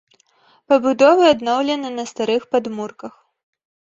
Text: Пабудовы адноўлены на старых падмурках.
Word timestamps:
Пабудовы 0.71 1.23
адноўлены 1.33 1.91
на 1.99 2.05
старых 2.11 2.47
падмурках. 2.55 3.13